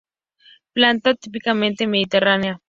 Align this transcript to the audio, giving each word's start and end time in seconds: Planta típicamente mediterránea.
Planta 0.73 1.13
típicamente 1.13 1.85
mediterránea. 1.85 2.59